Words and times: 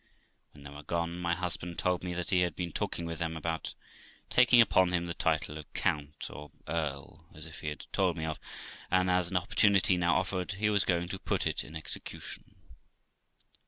When 0.53 0.63
they 0.63 0.71
were 0.71 0.81
gone, 0.81 1.19
my 1.19 1.35
husband 1.35 1.77
told 1.77 2.03
me 2.03 2.15
he 2.23 2.39
had 2.41 2.55
been 2.55 2.71
talking 2.71 3.05
with 3.05 3.19
them 3.19 3.37
about 3.37 3.75
taking 4.31 4.59
upon 4.59 4.91
him 4.93 5.05
the 5.05 5.13
title 5.13 5.59
of 5.59 5.71
Count 5.75 6.25
or 6.31 6.49
Earl 6.67 7.27
of, 7.29 7.37
as 7.37 7.59
he 7.59 7.67
had 7.67 7.85
told 7.93 8.17
me 8.17 8.25
of, 8.25 8.39
and 8.89 9.11
as 9.11 9.29
an 9.29 9.37
opportunity 9.37 9.97
now 9.97 10.15
offered, 10.15 10.53
he 10.53 10.71
was 10.71 10.85
going 10.85 11.07
to 11.09 11.19
put 11.19 11.45
it 11.45 11.63
in 11.63 11.75
execution. 11.75 12.55